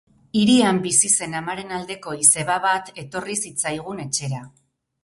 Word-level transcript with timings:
Hirian 0.43 0.79
bizi 0.85 1.11
zen 1.17 1.35
amaren 1.41 1.75
aldeko 1.81 2.17
izeba 2.25 2.59
bat 2.67 2.91
etorri 3.05 3.39
zitzaigun 3.47 4.07
etxera. 4.09 4.47